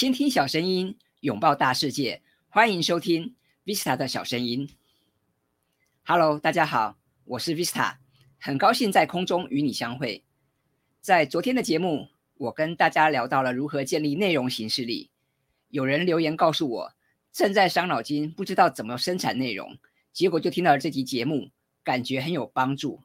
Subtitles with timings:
[0.00, 4.66] 倾听小声音，拥抱大世界，欢迎收听 Vista 的小声音。
[6.06, 6.96] Hello，大家好，
[7.26, 7.96] 我是 Vista，
[8.38, 10.24] 很高兴在空中与你相会。
[11.02, 12.08] 在昨天的节目，
[12.38, 15.10] 我跟大家聊到了如何建立内容形式力。
[15.68, 16.92] 有人留言告诉我，
[17.30, 19.76] 正在伤脑筋，不知道怎么生产内容，
[20.14, 21.50] 结果就听到了这集节目，
[21.84, 23.02] 感觉很有帮助。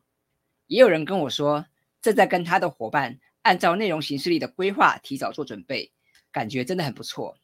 [0.68, 1.66] 也有人跟我说，
[2.02, 5.92] 正在跟他的伙伴按照内容形式力的规划，提早做准备。
[6.36, 7.38] 感觉真的很不错。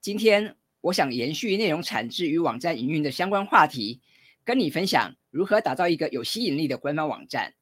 [0.00, 4.00] 今天我想延续内容产制与网站营运的相关话题，
[4.44, 7.54] 跟你分享如何打造一个有吸引力的官方网站，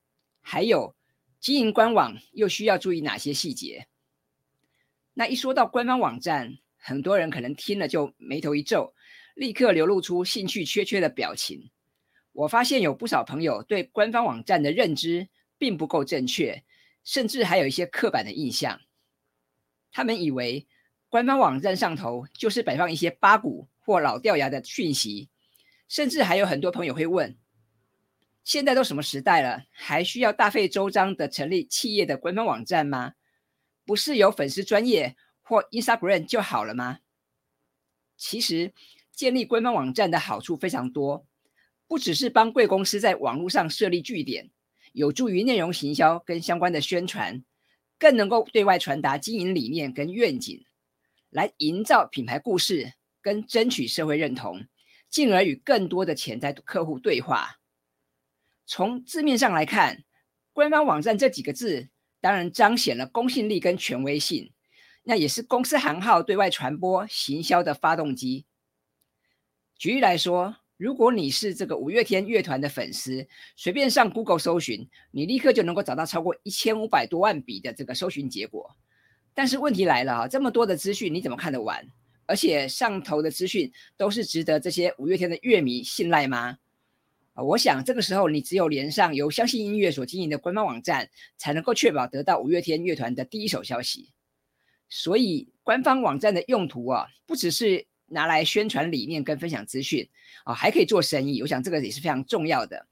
[0.43, 0.95] 还有
[1.39, 3.89] 经营官网又需要注意哪些细节。
[5.15, 8.93] 那一说到官方网站，很多人可能听了就眉头一皱，
[9.35, 11.71] 立刻流露出兴趣缺缺的表情。
[12.33, 16.63] 我发现有不少朋友对官方网站的认知并不够正确，
[17.05, 18.83] 甚至还有一些刻板的印象。
[19.93, 20.67] 他们以为
[21.09, 25.29] 官方网站上头就是摆放一些八股或老掉牙的讯息，
[25.89, 27.37] 甚至还有很多朋友会问：
[28.45, 33.15] 现在都什么时代了，还需要大费周章的成立企业的官方网站吗？
[33.85, 37.01] 不是有粉丝专业或 Instagram 就好了吗？
[38.17, 38.73] 其实
[39.11, 41.27] 建立官方网站的好处非常多，
[41.89, 44.51] 不只是帮贵公司在网络上设立据点，
[44.93, 47.43] 有助于内容行销跟相关的宣传。
[48.01, 50.65] 更能够对外传达经营理念跟愿景，
[51.29, 54.65] 来营造品牌故事跟争取社会认同，
[55.11, 57.59] 进而与更多的潜在客户对话。
[58.65, 60.03] 从字面上来看，
[60.55, 61.91] 官方网站这几个字
[62.23, 64.55] 当然彰显了公信力跟权威性，
[65.03, 68.47] 那也是公司行号对外传播行销的发动机。
[69.77, 70.57] 举例来说。
[70.81, 78.75] 如果你是这个五月天乐团的粉丝，随便上 Google 搜寻，你立刻就能够找到超过一千五百多万笔的这个搜寻结果。
[79.35, 81.87] 但是问题来了哈，这么多的资讯你怎么看得完？
[82.25, 86.57] 而且上头的资讯都是值得这些五月天的乐迷信赖吗？
[87.35, 94.09] 啊，我想这个时候你只有连上由相信音乐所经营的官方网站，才能够确保得到五月天乐团的第一手消息。
[94.89, 97.90] 所以官方网站的用途啊，不只是。
[98.11, 100.07] 拿来宣传理念跟分享资讯
[100.45, 101.41] 啊，还可以做生意。
[101.41, 102.87] 我想这个也是非常重要的。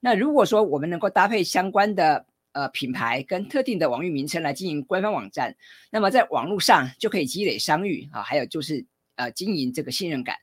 [0.00, 5.54] 那如果说我们能够搭配相关的呃品牌跟特定的网域名称来经营官方网站，
[5.90, 8.84] 那么在网络上就可以积累商誉啊，还有就是
[9.16, 10.36] 呃经营这个信任感。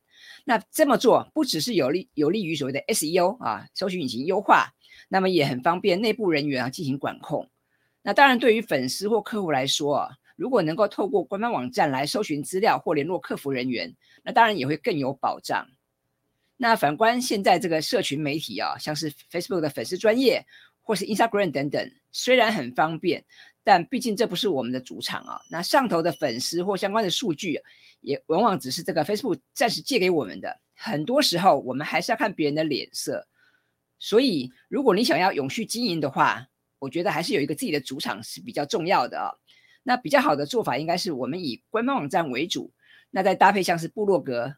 [0.46, 4.74] 那这么做不只是有利有利于所谓的 SEO 啊，搜寻引擎优化，
[5.10, 7.50] 那么也很方便内部人员啊进行管控。
[8.04, 10.16] 那当然对于粉丝或客户来说啊。
[10.40, 15.68] 如果能够透过官方网站来搜寻资料或联络客服人员，那当然也会更有保障。
[16.56, 20.46] 那反观现在这个社群媒体啊，像是 Facebook 的粉丝专业
[20.82, 23.26] 或是 Instagram 等等，虽然很方便，
[23.66, 25.42] 但毕竟这不是我们的主场啊。
[25.52, 27.62] 那上头的粉丝或相关的数据，
[28.00, 30.58] 也往往只是这个 Facebook 暂时借给我们的。
[30.74, 33.28] 很多时候，我们还是要看别人的脸色。
[34.00, 36.48] 所以，如果你想要永续经营的话，
[36.80, 39.36] 我觉得还是有一个自己的主场是比较重要的啊。
[39.84, 42.72] 那比较好的做法应该是我们以官方网站为主，
[43.10, 44.58] 那再搭配像是部落格、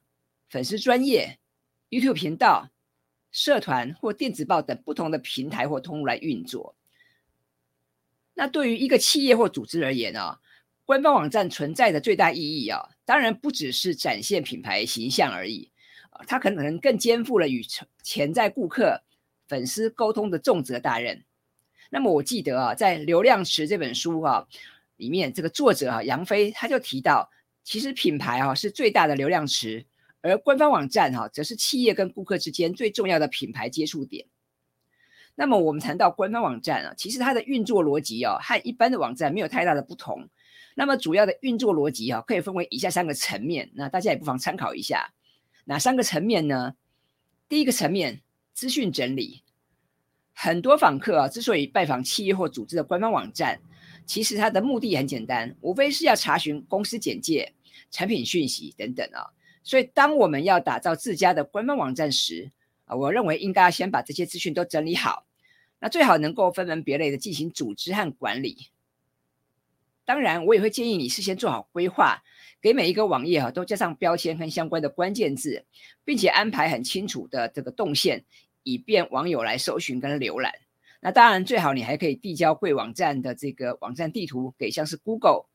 [0.50, 1.38] 粉丝专业、
[1.90, 2.70] YouTube 频道、
[3.32, 6.76] 社团或电子报等不同的平台或通路来运作。
[8.34, 10.40] 那对于一个企业或组织而言呢，
[10.84, 15.72] 官方网站存在的最大意义啊，当然不只是展现品牌形象而已，
[16.28, 17.64] 它可能更肩负了与
[18.02, 19.04] 潜在顾客、
[19.48, 21.24] 粉丝沟通的重责大任。
[21.90, 24.48] 那么我记得啊，在《流量池》这本书啊。
[25.02, 27.28] 里面这个作者啊，杨飞他就提到，
[27.64, 29.84] 其实品牌啊是最大的流量池，
[30.22, 34.28] 而官方网站哈则是企业跟顾客之间最重要的品牌接触点。
[35.34, 40.30] 那么我们谈到官方网站啊，其实它的运作逻辑啊和一般的网站没有太大的不同。
[40.76, 45.14] 那么主要的运作逻辑啊可以分为以下三个层面，那大家也不妨参考一下。
[45.66, 46.76] 哪三个层面呢？
[47.50, 48.22] 第一个层面，
[48.54, 49.42] 资讯整理。
[50.34, 53.60] 很多访客啊之所以拜访企业或组织的官方网站，
[54.12, 57.54] 其实它的目的很简单，无非是要查询公司简介、
[57.92, 59.32] 产品讯息等等啊。
[59.64, 62.52] 所以，当我们要打造自家的官方网站时，
[62.84, 65.26] 啊，我认为应该要先把这些资讯都整理好，
[65.80, 68.68] 那最好能够分门别类的进行组织和管理。
[70.04, 72.22] 当然，我也会建议你事先做好规划，
[72.62, 75.66] 给每一个网页啊都加上标签和相关的关键字，
[76.04, 78.26] 并且安排很清楚的这个动线，
[78.64, 80.52] 以便网友来搜寻跟浏览。
[81.04, 85.46] 那当然，最好你还可以递交贵网站的这个网站地图给像是 Google、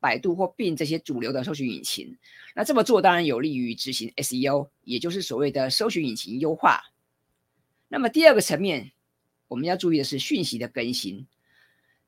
[0.00, 2.18] 百度或 Bing 这些主流的搜寻引擎。
[2.56, 6.80] 那这么做当然有利于执行 SEO，也就是所谓的搜寻引擎优化。
[7.86, 8.90] 那么第二个层面，
[9.46, 11.28] 我们要注意的是讯息的更新。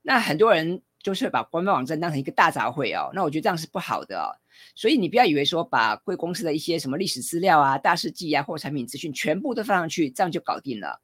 [0.03, 3.13] 那很多人就是把官方网站当成一个大杂烩哦。
[3.15, 4.35] 那我觉得这样是不好的哦。
[4.75, 11.01] 所以你不要以为说把贵公司的一些什么历史资料啊、大事记啊或产品资讯全部都放上去，这样就搞定了。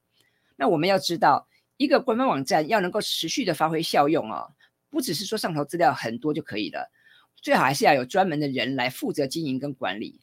[0.56, 1.46] 那我们要知道，
[1.76, 4.53] 一个官方网站要能够持续的发挥效用哦，
[4.91, 6.91] 不只是说上头资料很多就可以了，
[7.37, 10.21] 最好还是要有专门的人来负责经营跟管理。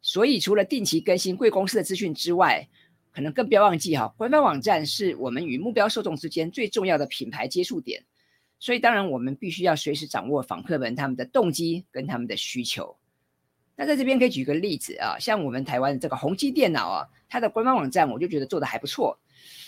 [0.00, 2.68] 所以除了定期更新贵公司的资讯之外，
[3.12, 8.04] 可能更不要忘记哈，官方网站是我们与目标受众之间最重要的品牌接触点。
[8.58, 12.96] 所以当然我们必须要随时掌握访客们他们的动机跟他们的需求。
[13.76, 19.18] 那在这边可以举个例子啊，像我们台湾的这个宏基电脑啊，它的官方网站我就觉得做的还不错。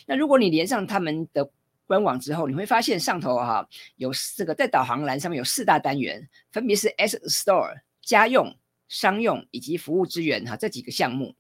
[0.07, 1.51] 那如果你连上他们的
[1.87, 8.57] 官网之后，你会发现上头哈有这个在导航栏上面有四大单元，分别是 S Store 家用、
[8.89, 11.35] 商用以及服务资源哈这几个项目。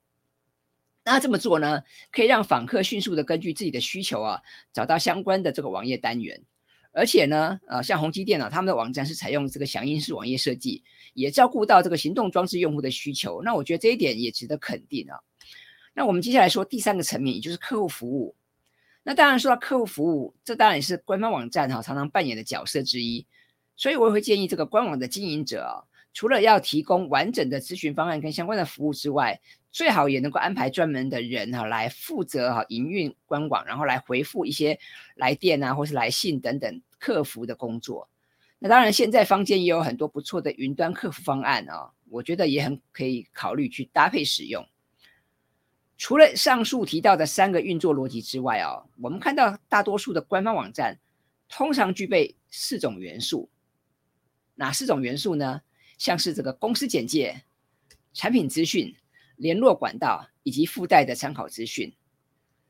[1.04, 4.40] 那这么做呢，可以让访客迅速的根据自己的需求啊，
[4.72, 6.42] 找到相关的这个网页单元。
[6.92, 13.42] 而且呢，呃，像宏基电脑他们的网站是采用这个响应式网页设计，也照顾到这个行动装置用户的需求。
[13.42, 15.18] 那我觉得这一点也值得肯定啊。
[15.94, 18.34] 那我们接下来说第三个层面，也就是客户服务。
[19.04, 23.26] 那当然说到客户服务，这当然也是官方网站哈常常扮演的角色之一。
[23.76, 34.78] 所以我也会建议这个官网的经营者啊，除了要提供完整的咨询方案跟相关的服务之外，最好也能够安排专门的人哈来负责哈营运官网，然后来回复一些
[35.16, 38.08] 来电啊或是来信等等客服的工作。
[38.58, 44.64] 那当然现在坊间也有很多不错的云端客服方案啊，我觉得也很可以考虑去搭配使用。
[45.96, 50.98] 除了上述提到的三个运作逻辑之外啊，我们看到大多数的官方网站
[51.48, 53.48] 通常具备四种元素。
[54.56, 55.62] 哪四种元素呢？
[55.96, 57.44] 像是这个公司简介、
[58.12, 58.94] 产品资讯、
[59.36, 61.94] 联络管道以及附带的参考资讯。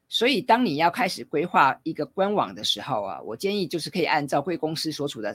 [0.09, 5.35] 所以，当你要开始规划一个官网的时候啊，我建议就是可以按照贵公司所处的。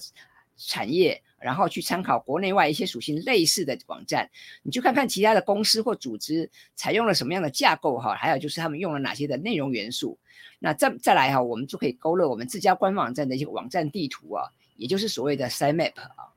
[0.59, 4.29] 产业，然后去参考国内外一些属性类似的网站，
[4.61, 10.19] 你去看看其他的公司或组织采用了什么样的架构哈，还有就是他们用了哪些的内容元素。
[10.59, 14.43] 那再再来哈，我们就可以勾勒我们自家官网站的一些网站地图啊，
[14.75, 16.27] 也就是所谓的 site map 啊。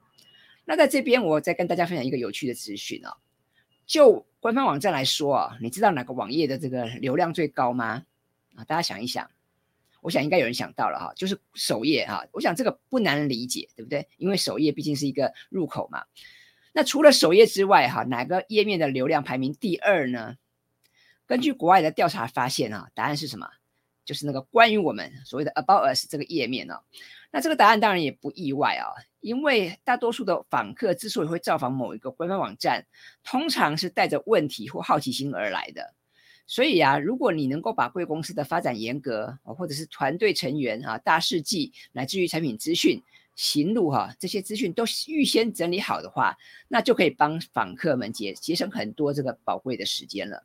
[0.65, 3.17] 那在这边我再跟大家分享一个有趣的资讯啊，
[3.85, 8.05] 就官方网站来说啊，你知道哪个网页的这个流量最高吗？
[8.55, 9.29] 啊，大家想一想。
[10.03, 12.27] 我想应该有人想到了哈，就是首页哈。
[12.33, 14.07] 我想这个不难理解，对不对？
[14.19, 16.05] 因为首页毕竟是一个入口嘛。
[16.75, 20.37] 那除了首页之外哈，哪个页面的流量排名第二呢？
[21.25, 23.49] 根据国外的调查发现啊，答案是什么？
[24.05, 26.83] 就是那个关于我们所谓的 About Us 这个页面哦。
[27.31, 28.91] 那这个答案当然也不意外啊，
[29.21, 32.85] 因为大多数的访客之所以会造访某一个官方网站，
[33.23, 35.95] 通常是带着问题或好奇心而来的。
[36.53, 43.03] 所以啊，如果你能够把贵公司的发展严格，或者是团队成员啊、大事记，乃至于产品资讯、
[43.35, 46.37] 行路哈这些资讯都预先整理好的话，
[46.69, 50.45] 那就可以帮访客们节节省很多这个宝贵的时间了。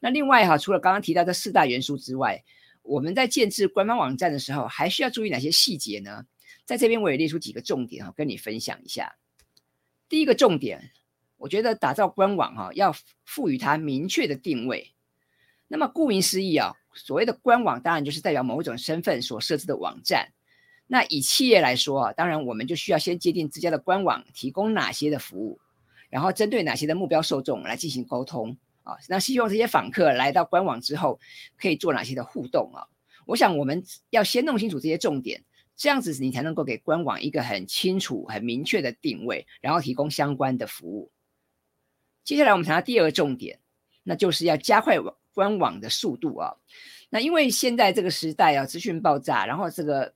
[0.00, 2.42] 那另外哈，除了刚刚提到这四大元素之外，
[2.80, 6.24] 我们在建制官方网站的时候，还需要注意哪些细节呢？
[6.64, 9.14] 在这边我也列出几个重点哈，跟你分享一下。
[10.08, 10.90] 第一个重点，
[11.36, 12.96] 我觉得打造官网哈，要
[13.26, 14.90] 赋予它明确的定位。
[15.68, 20.32] 那么顾名思义啊，所谓的官网当然就是代表某一种身份所设置的网站。
[20.86, 25.60] 那以企业来说啊，当然我们就需要先界定自家的官网提供哪些的服务，
[26.08, 28.96] 然后针对哪些的目标受众来进行沟通啊。
[29.06, 31.20] 那希望这些访客来到官网之后
[31.58, 32.88] 可以做哪些的互动啊？
[33.26, 35.44] 我想我们要先弄清楚这些重点，
[35.76, 41.12] 这样子你才能够给官网一个很清楚、很明确的定位，然后提供相关的服务。
[42.24, 43.60] 接下来我们谈到第二个重点，
[44.04, 45.14] 那就是要加快网。
[45.38, 46.52] 官网的速度啊，
[47.10, 50.12] 那因为现在这个时代啊，资讯爆炸，然后这个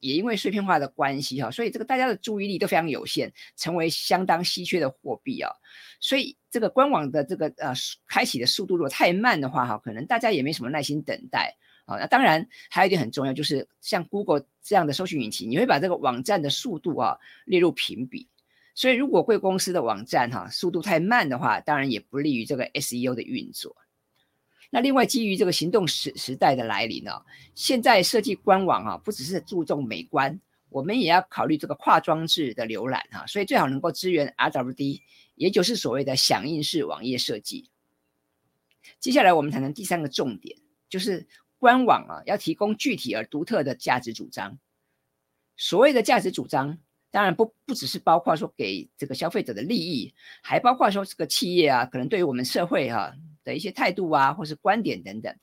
[0.00, 5.52] 也因为碎片化的关系哈，所以这个大家的注意力都非常有限，成为相当稀缺的货币啊。
[6.00, 7.72] 所以这个官网的这个呃
[8.08, 11.54] 开启的速度如果太慢的话哈，可能大家也没什么耐心等待
[11.86, 11.96] 啊。
[11.98, 18.26] 那当然还有一点很重要，就是像 Google 这样的搜寻引擎，你会把这个网站的速度啊列入评比。
[18.74, 23.76] 所以如果贵公司的网站哈速度太慢的话，当然也不利于这个 SEO 的运作。
[24.74, 27.12] 那另外，基于这个行动时时代的来临呢，
[27.54, 35.00] 现在设计官网啊，不只是注重美观，我们也要考虑这个跨装置的浏览哈，所以最好能够支援 RWD，
[35.36, 37.70] 也就是所谓的响应式网页设计。
[38.98, 41.24] 接下来我们谈谈第三个重点，就是
[41.60, 44.58] 官网啊要提供具体而独特的价值主张。
[45.56, 46.76] 所谓的价值主张，
[47.12, 50.12] 当然不不只是包括说给这个消费者的利益，
[50.42, 53.14] 还包括说这个企业啊，可能对于我们社会哈。
[53.44, 55.36] 的一些态度啊，或是观点等等，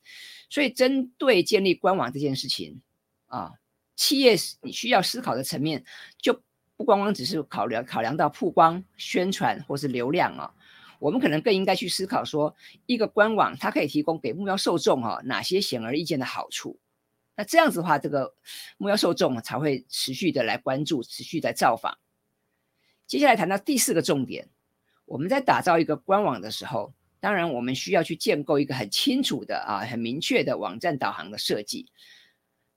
[0.50, 2.82] 所以针对建立官网这件事情
[3.26, 3.52] 啊，
[3.96, 5.84] 企业你需要思考的层面，
[6.18, 6.42] 就
[6.76, 10.52] 不光光只是考量考量到曝光、宣传或是流量啊，
[10.98, 12.54] 我们可能更应该去思考说，
[12.86, 16.78] 一个官网它可以提供给目标受众哈哪些显而易见的好处。
[17.34, 18.34] 那这样子的话，这个
[18.76, 21.96] 目标受众才会持续的来关注，持续在造访。
[23.06, 24.48] 接下来谈到第四个重点，
[25.06, 31.86] 我们在打造一个官网的时候，当然我们需要去建构一个很清楚的啊、很明确的网站导航的设计。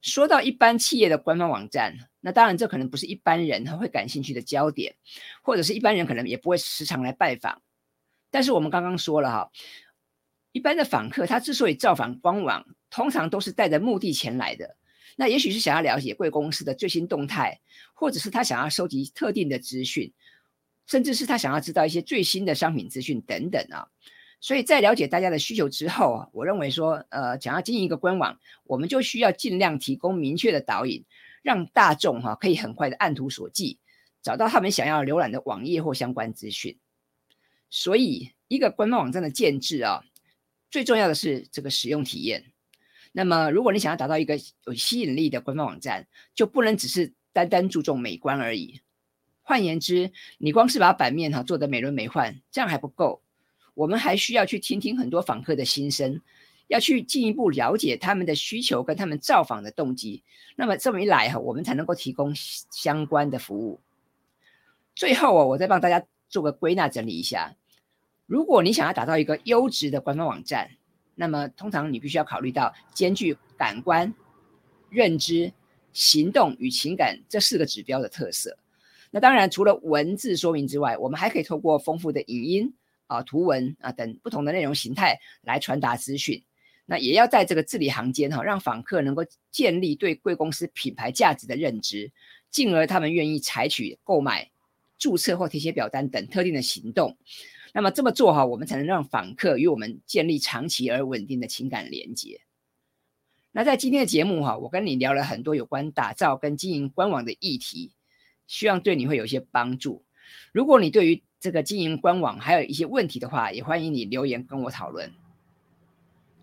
[0.03, 4.97] 说到一般企业的官方网站，那当然这可能不是一般人他会感兴趣的焦点，
[5.41, 7.63] 或者是一般人可能也不会时常来拜访。
[8.29, 9.51] 但是我们刚刚说了哈，
[10.51, 14.77] 一般的访客他之所以造访官网，通常都是带着目的前来的。
[15.15, 17.59] 那也许是想要了解贵公司的最新动态，
[17.95, 20.13] 或者是他想要收集特定的资讯，
[20.85, 23.87] 甚至是他想要知道一些最新的商品资讯等等啊。
[24.45, 31.03] 所以在了解大家的需求之后啊，我认为说，呃，想要经营一个官网，我们就需要尽量提供明确的导引，
[31.41, 33.79] 让大众哈可以很快的按图索骥，
[34.21, 36.77] 找到他们想要浏览的网页或相关资讯。
[37.71, 40.03] 所以，一个官方网站的建制啊，
[40.69, 42.45] 最重要的是这个使用体验。
[43.13, 44.37] 那么，如果你想要达到一个
[44.67, 48.79] 有吸引力的官方网站，就不能只是单单注重美观而已。
[49.41, 53.23] 换言之，你光是把版面哈做得美轮美奂，这样还不够。
[53.75, 56.19] 我们还需要去听听很多访客的心声，
[56.67, 60.23] 要去进一步了解他们的需求跟他们造访的动机。
[60.55, 63.79] 那么这么一来哈，我们才能够提供相关的服务。
[64.95, 67.55] 最后啊，我再帮大家做个归纳整理一下。
[68.25, 70.71] 如果你想要打造一个优质的官方网站，
[71.13, 74.13] 那么通常你必须要考虑到兼具感官、
[74.89, 75.51] 认知、
[75.91, 78.57] 行动与情感这四个指标的特色。
[79.11, 82.73] 那当然，除了文字说明之外，我们还可以透过丰富的影音。
[83.07, 86.43] 啊，图文啊等不同的内容形态来传达资讯，
[86.85, 92.11] 那也要在这个字里行间哈，让访客能够建立对贵公司品牌价值的认知，
[92.51, 94.51] 进而他们愿意采取购买、
[94.97, 97.17] 注册或填写表单等特定的行动。
[97.73, 102.41] 那么这么做哈，我们才能让访客与我们建立长期而稳定的情感连接。
[103.51, 107.93] 那在今天的节目哈，我跟你聊了很多有关打造跟经营官网的议题，
[108.47, 110.05] 希望对你会有一些帮助。
[110.51, 115.13] 如果你对于这个经营官网还有一些问题的话，也欢迎你留言跟我讨论。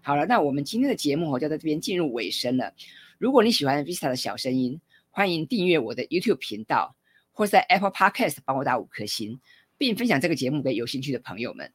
[0.01, 2.73] 好了，那我们今天的节目就在这边进入尾声了。
[3.19, 4.81] 如果你喜欢 Vista 的小声音，
[5.11, 6.95] 欢迎订阅我的 YouTube 频道，
[7.33, 9.41] 或在 Apple Podcast 帮我打五颗星，
[9.77, 11.73] 并分享这个节目给有兴趣的朋友们。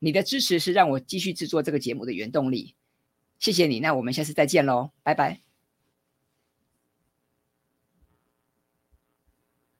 [0.00, 2.74] 你的支持是让我继续制作这个节目的原动力。
[3.38, 5.49] 谢谢你，那我们下次再见喽，拜拜。